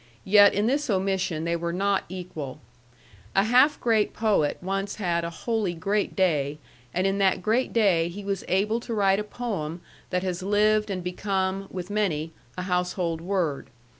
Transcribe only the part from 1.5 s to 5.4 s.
were not equal. A half great poet once had a